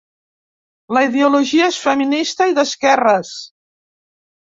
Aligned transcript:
La 0.97 1.01
ideologia 1.07 1.67
és 1.73 1.77
feminista 1.83 2.47
i 2.53 2.55
d'esquerres. 2.61 3.35